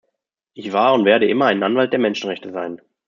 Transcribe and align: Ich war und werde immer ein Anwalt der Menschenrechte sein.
Ich 0.55 0.73
war 0.73 0.95
und 0.95 1.05
werde 1.05 1.29
immer 1.29 1.45
ein 1.45 1.61
Anwalt 1.61 1.91
der 1.93 1.99
Menschenrechte 1.99 2.51
sein. 2.51 2.81